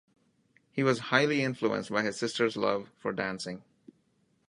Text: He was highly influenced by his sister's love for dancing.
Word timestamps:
He 0.71 0.81
was 0.81 0.97
highly 1.13 1.43
influenced 1.43 1.91
by 1.91 2.01
his 2.01 2.17
sister's 2.17 2.57
love 2.57 2.89
for 2.97 3.13
dancing. 3.13 3.63